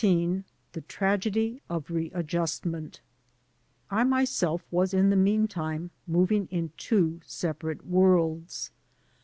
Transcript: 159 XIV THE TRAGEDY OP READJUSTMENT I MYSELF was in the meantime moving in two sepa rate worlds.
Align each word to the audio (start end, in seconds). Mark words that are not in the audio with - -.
159 0.03 0.41
XIV 0.41 0.45
THE 0.71 0.81
TRAGEDY 0.81 1.61
OP 1.69 1.87
READJUSTMENT 1.91 3.01
I 3.91 4.03
MYSELF 4.03 4.63
was 4.71 4.95
in 4.95 5.11
the 5.11 5.15
meantime 5.15 5.91
moving 6.07 6.47
in 6.49 6.71
two 6.75 7.21
sepa 7.23 7.61
rate 7.65 7.85
worlds. 7.85 8.71